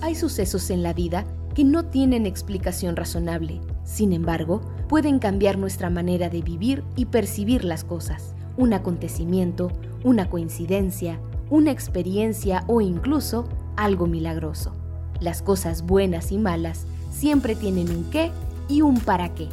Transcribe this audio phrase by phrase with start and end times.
[0.00, 1.24] Hay sucesos en la vida
[1.54, 3.60] que no tienen explicación razonable.
[3.84, 8.34] Sin embargo, pueden cambiar nuestra manera de vivir y percibir las cosas.
[8.56, 9.72] Un acontecimiento,
[10.04, 11.18] una coincidencia,
[11.50, 14.72] una experiencia o incluso algo milagroso.
[15.20, 18.30] Las cosas buenas y malas siempre tienen un qué
[18.68, 19.48] y un para qué.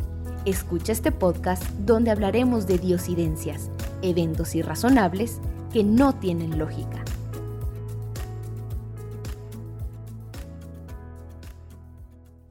[0.46, 3.71] Escucha este podcast donde hablaremos de diosidencias,
[4.04, 5.39] eventos irrazonables
[5.73, 7.04] que no tienen lógica.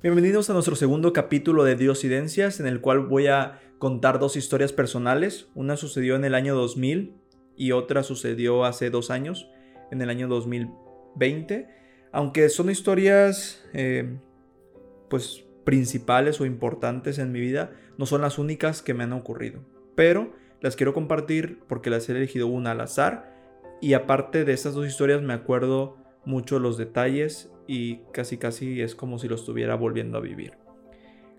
[0.05, 4.71] Bienvenidos a nuestro segundo capítulo de Diosidencias, en el cual voy a contar dos historias
[4.71, 5.49] personales.
[5.55, 7.17] Una sucedió en el año 2000
[7.57, 9.49] y otra sucedió hace dos años,
[9.91, 11.71] en el año 2020.
[12.13, 14.19] Aunque son historias, eh,
[15.09, 19.65] pues, principales o importantes en mi vida, no son las únicas que me han ocurrido.
[19.95, 23.35] Pero las quiero compartir porque las he elegido una al azar.
[23.81, 28.95] Y aparte de estas dos historias me acuerdo mucho los detalles y casi casi es
[28.95, 30.59] como si lo estuviera volviendo a vivir.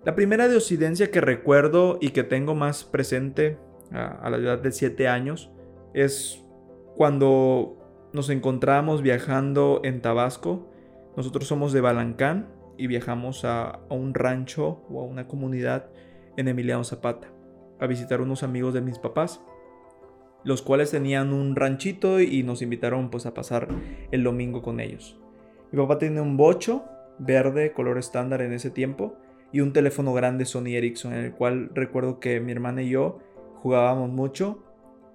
[0.04, 3.58] La primera de Occidencia que recuerdo y que tengo más presente
[3.92, 5.52] a, la edad de 7 años
[5.94, 6.44] es
[6.96, 10.72] cuando nos encontramos viajando en Tabasco.
[11.18, 15.90] Nosotros somos de Balancán y viajamos a, a un rancho o a una comunidad
[16.38, 17.32] en Emiliano Zapata
[17.80, 19.42] a visitar unos amigos de mis papás
[20.46, 23.68] los cuales tenían un ranchito y nos invitaron pues a pasar
[24.12, 25.20] el domingo con ellos.
[25.72, 26.86] Mi papá tiene un bocho
[27.20, 29.18] verde, color estándar en ese tiempo,
[29.52, 33.20] y un teléfono grande Sony Ericsson, en el cual recuerdo que mi hermana y yo
[33.62, 34.64] jugábamos mucho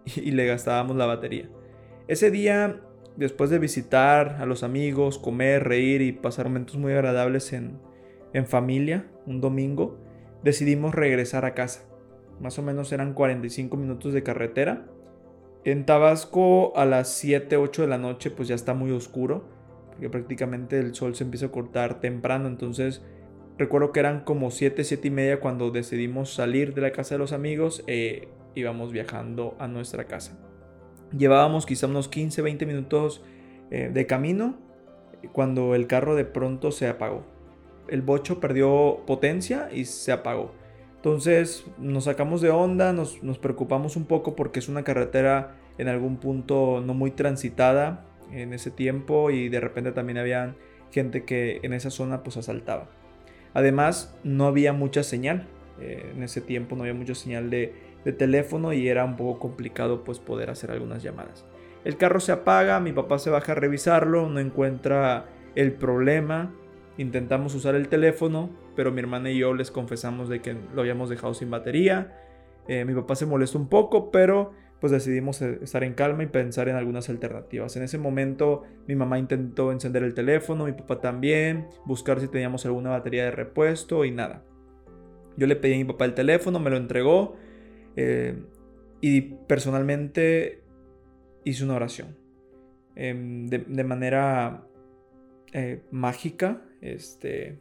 [0.05, 1.49] y le gastábamos la batería.
[2.09, 2.81] Ese día,
[3.17, 7.79] después de visitar a los amigos, comer, reír y pasar momentos muy agradables en,
[8.33, 9.99] en familia, un domingo,
[10.43, 11.85] decidimos regresar a casa.
[12.41, 14.87] Más o menos eran 45 minutos de carretera.
[15.65, 19.45] En Tabasco a las 7, 8 de la noche pues ya está muy oscuro
[20.01, 23.03] que prácticamente el sol se empieza a cortar temprano, entonces
[23.59, 27.19] recuerdo que eran como 7, 7 y media cuando decidimos salir de la casa de
[27.19, 30.39] los amigos e íbamos viajando a nuestra casa.
[31.17, 33.23] Llevábamos quizá unos 15, 20 minutos
[33.71, 34.59] eh, de camino
[35.33, 37.25] cuando el carro de pronto se apagó.
[37.89, 40.53] El bocho perdió potencia y se apagó.
[41.01, 46.19] Entonces nos sacamos de onda, nos, preocupamos un poco porque es una carretera en algún
[46.19, 50.57] punto no muy transitada en ese tiempo y de repente también había
[50.93, 52.91] gente que en esa zona pues asaltaba.
[53.55, 55.49] Además no había mucha señal,
[55.81, 57.73] eh, en ese tiempo no había mucha señal de,
[58.05, 61.47] de, teléfono y era un poco complicado pues poder hacer algunas llamadas.
[61.83, 66.53] El carro se apaga, mi papá se baja a revisarlo, no encuentra el problema,
[66.99, 71.11] intentamos usar el teléfono, pero mi hermana y yo les confesamos de que lo habíamos
[71.11, 72.17] dejado sin batería.
[72.67, 76.29] Eh, mi papá se molestó un poco, pero pues decidimos eh, estar en calma y
[76.29, 77.77] pensar en algunas alternativas.
[77.77, 82.65] En ese momento mi mamá intentó encender el teléfono, mi papá también, buscar si teníamos
[82.65, 84.45] alguna batería de repuesto y nada.
[85.37, 87.37] Yo le pedí a mi papá el teléfono, me lo entregó
[87.97, 88.43] eh,
[89.03, 90.63] y personalmente
[91.45, 92.17] hice una oración.
[92.97, 94.67] Em, de, manera
[95.91, 97.61] mágica, este,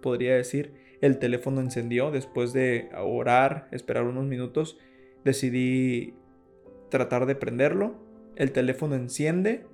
[0.00, 4.78] podría decir, el teléfono encendió después de orar, esperar unos minutos
[5.24, 6.14] decidí
[6.88, 7.94] tratar de prenderlo,
[8.36, 9.66] el teléfono enciende,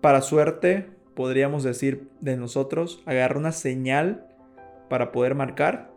[0.00, 4.26] para suerte, podríamos decir de nosotros, agarra una señal
[4.88, 5.90] para poder marcar.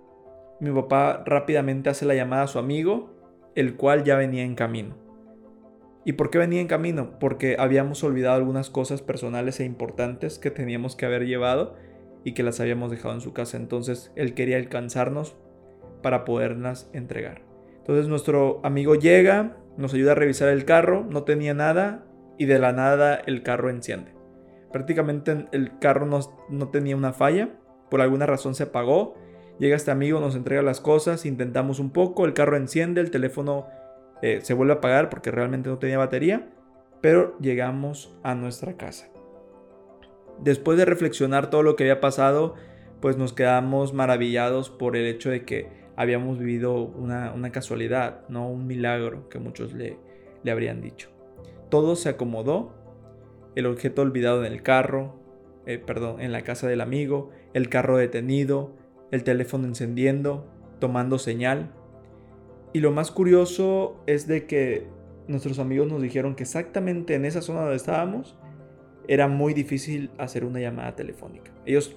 [0.59, 3.13] Mi papá rápidamente hace la llamada a su amigo,
[3.55, 4.95] el cual ya venía en camino.
[6.03, 7.19] ¿Y por qué venía en camino?
[7.19, 11.75] Porque habíamos olvidado algunas cosas personales e importantes que teníamos que haber llevado
[12.23, 13.57] y que las habíamos dejado en su casa.
[13.57, 15.35] Entonces él quería alcanzarnos
[16.01, 17.41] para poderlas entregar.
[17.77, 22.05] Entonces nuestro amigo llega, nos ayuda a revisar el carro, no tenía nada
[22.37, 24.13] y de la nada el carro enciende.
[24.71, 26.05] Prácticamente el carro
[26.49, 27.49] no, tenía una falla,
[27.89, 29.15] por alguna razón se apagó.
[29.59, 33.67] Llega este amigo, nos entrega las cosas, intentamos un poco, el carro enciende, el teléfono
[34.21, 36.49] eh, se vuelve a apagar porque realmente no tenía batería,
[37.01, 39.10] pero llegamos a nuestra casa.
[40.39, 42.55] Después de reflexionar todo lo que había pasado,
[42.99, 48.67] pues nos quedamos maravillados por el hecho de que habíamos vivido una, casualidad, no un
[48.67, 49.97] milagro que muchos le,
[50.43, 51.09] le habrían dicho.
[51.69, 52.73] Todo se acomodó,
[53.55, 55.19] el objeto olvidado en el carro,
[55.65, 58.75] eh, perdón, en la casa del amigo, el carro detenido,
[59.11, 60.47] el teléfono encendiendo,
[60.79, 61.71] tomando señal.
[62.73, 64.87] Y lo más curioso es de que
[65.27, 68.37] nuestros amigos nos dijeron que exactamente en esa zona donde estábamos
[69.07, 71.51] era muy difícil hacer una llamada telefónica.
[71.65, 71.95] Ellos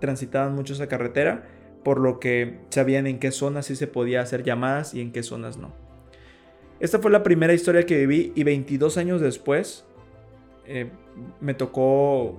[0.00, 1.46] transitaban mucho esa carretera
[1.82, 5.22] por lo que sabían en qué zonas sí se podía hacer llamadas y en qué
[5.22, 5.72] zonas no.
[6.80, 9.84] Esta fue la primera historia que viví y 22 años después
[10.66, 10.90] eh,
[11.40, 12.38] me tocó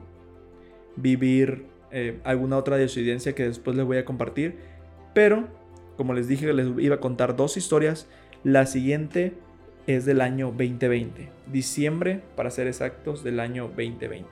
[0.95, 4.57] vivir eh, alguna otra diosidencia que después les voy a compartir.
[5.13, 5.47] Pero,
[5.97, 8.07] como les dije, les iba a contar dos historias.
[8.43, 9.33] La siguiente
[9.95, 14.27] es del año 2020, diciembre, para ser exactos, del año 2020.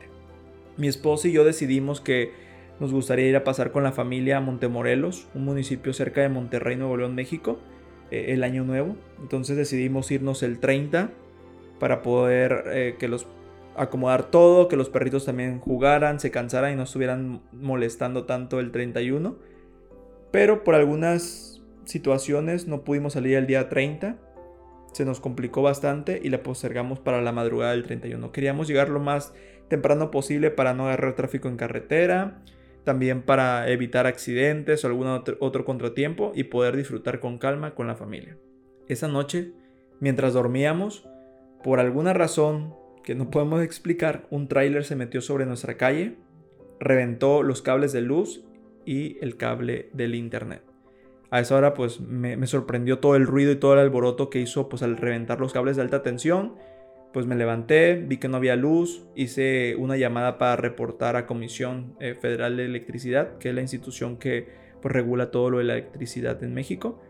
[0.78, 2.32] Mi esposa y yo decidimos que
[2.80, 6.76] nos gustaría ir a pasar con la familia a Montemorelos, un municipio cerca de Monterrey,
[6.76, 7.58] Nuevo León, México,
[8.12, 8.96] eh, el año nuevo.
[9.20, 11.10] Entonces decidimos irnos el 30
[11.80, 13.28] para poder eh, que los
[13.76, 18.72] acomodar todo, que los perritos también jugaran, se cansaran y no estuvieran molestando tanto el
[18.72, 19.36] 31.
[20.32, 24.18] Pero por algunas situaciones no pudimos salir el día 30.
[24.92, 28.32] Se nos complicó bastante y la postergamos para la madrugada del 31.
[28.32, 29.34] Queríamos llegar lo más
[29.68, 32.42] temprano posible para no agarrar tráfico en carretera,
[32.84, 37.96] también para evitar accidentes o algún otro, contratiempo y poder disfrutar con calma con la
[37.96, 38.38] familia.
[38.88, 39.52] Esa noche,
[40.00, 41.08] mientras dormíamos,
[41.64, 42.74] por alguna razón
[43.04, 46.16] que no podemos explicar, un tráiler se metió sobre nuestra calle,
[46.80, 48.46] reventó los cables de luz
[48.86, 50.67] y el cable del internet.
[51.30, 54.70] A esa hora pues me, sorprendió todo el ruido y todo el alboroto que hizo
[54.70, 56.56] pues al reventar los cables de alta tensión.
[57.14, 61.96] Pues me levanté, vi que no había luz, hice una llamada para reportar a Comisión
[62.00, 64.48] eh, Federal de Electricidad, que es la institución que
[64.82, 67.02] pues, regula todo lo de la electricidad en México.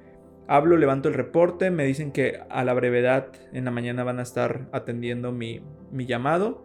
[0.48, 4.22] Hablo, levanto el reporte, me dicen que a la brevedad en la mañana van a
[4.22, 5.62] estar atendiendo mi,
[5.92, 6.64] llamado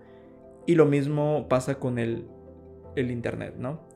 [0.66, 2.28] y lo mismo pasa con el,
[2.94, 3.91] el internet, ¿no?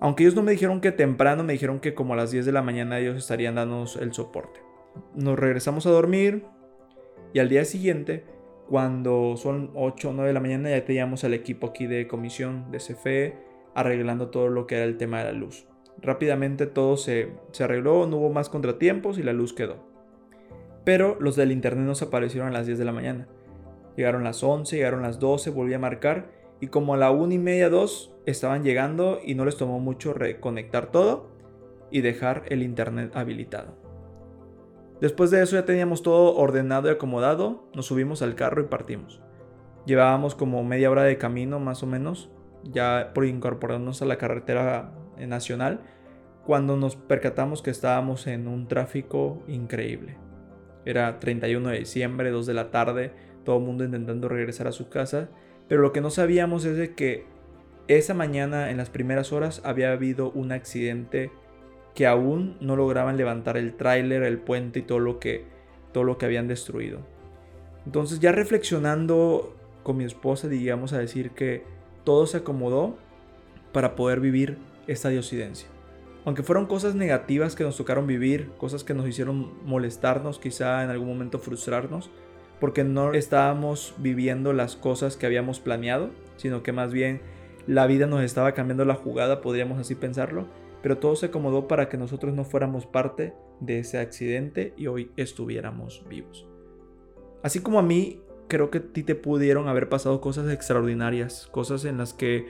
[0.00, 2.52] Aunque ellos no me dijeron que temprano, me dijeron que como a las 10 de
[2.52, 4.60] la mañana ellos estarían dándonos el soporte.
[5.14, 6.44] Nos regresamos a dormir
[7.32, 8.24] y al día siguiente,
[8.68, 12.70] cuando son 8 o 9 de la mañana, ya teníamos al equipo aquí de comisión
[12.70, 13.36] de CFE
[13.74, 15.66] arreglando todo lo que era el tema de la luz.
[16.00, 19.76] Rápidamente todo se, arregló, no hubo más contratiempos y la luz quedó.
[20.84, 23.28] Pero los del internet nos aparecieron a las 10 de la mañana.
[23.96, 27.38] Llegaron las 11, llegaron las 12, volví a marcar y como a la 1 y
[27.38, 31.30] media, 2 estaban llegando y no les tomó mucho reconectar todo
[31.90, 33.76] y dejar el internet habilitado.
[35.00, 39.20] Después de eso ya teníamos todo ordenado y acomodado, nos subimos al carro y partimos.
[39.84, 42.30] Llevábamos como media hora de camino más o menos,
[42.64, 45.80] ya por incorporarnos a la carretera nacional
[46.44, 50.16] cuando nos percatamos que estábamos en un tráfico increíble.
[50.84, 53.12] Era 31 de diciembre, 2 de la tarde,
[53.44, 55.28] todo el mundo intentando regresar a su casa,
[55.68, 57.24] pero lo que no sabíamos es de que
[57.88, 61.30] esa mañana, en las primeras horas, había habido un accidente
[61.94, 65.44] que aún no lograban levantar el tráiler, el puente y todo lo que
[65.92, 66.98] todo lo que habían destruido.
[67.86, 71.64] Entonces, ya reflexionando con mi esposa, digamos a decir que
[72.04, 72.98] todo se acomodó
[73.72, 75.68] para poder vivir esta diosidencia.
[76.26, 80.90] Aunque fueron cosas negativas que nos tocaron vivir, cosas que nos hicieron molestarnos, quizá en
[80.90, 82.10] algún momento frustrarnos,
[82.60, 87.20] porque no estábamos viviendo las cosas que habíamos planeado, sino que más bien
[87.66, 90.46] la vida nos estaba cambiando la jugada, podríamos así pensarlo,
[90.82, 95.10] pero todo se acomodó para que nosotros no fuéramos parte de ese accidente y hoy
[95.16, 96.46] estuviéramos vivos.
[97.42, 101.84] Así como a mí, creo que a ti te pudieron haber pasado cosas extraordinarias, cosas
[101.84, 102.46] en las que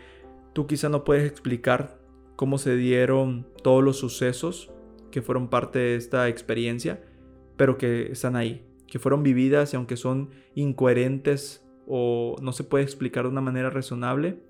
[0.53, 1.99] tú quizá no puedes explicar
[2.37, 4.71] cómo se dieron todos los sucesos
[5.11, 7.03] que fueron parte de esta experiencia,
[7.57, 12.85] pero que están ahí, que fueron vividas y aunque son incoherentes o no se puede
[12.85, 14.41] explicar de una manera razonable,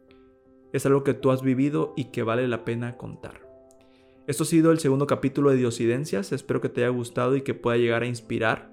[0.73, 3.47] es algo que tú has vivido y que vale la pena contar.
[4.27, 7.55] Esto ha sido el segundo capítulo de Diosidencias, espero que te haya gustado y que
[7.55, 8.73] pueda llegar a inspirar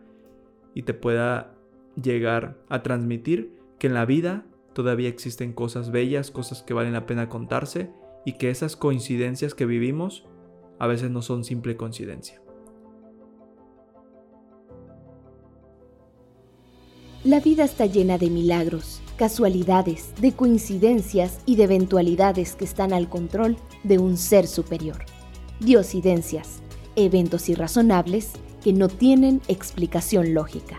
[0.73, 1.55] y te pueda
[2.01, 7.05] llegar a transmitir que en la vida todavía existen cosas bellas, cosas que valen la
[7.05, 7.91] pena contarse
[8.25, 10.25] y que esas coincidencias que vivimos
[10.79, 12.42] a veces no son simple coincidencia.
[17.23, 23.07] La vida está llena de milagros, casualidades, de coincidencias y de eventualidades que están al
[23.07, 25.05] control de un ser superior.
[25.61, 26.61] Diosidencias,
[26.97, 30.77] eventos irrazonables que no tienen explicación lógica.